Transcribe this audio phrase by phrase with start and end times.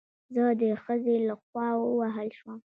[0.33, 2.59] زه د خځې له خوا ووهل شوم